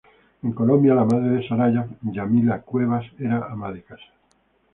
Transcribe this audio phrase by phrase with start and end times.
[0.41, 4.11] En Colombia, la madre de Soraya, Yamila Cuevas, era ama de casa.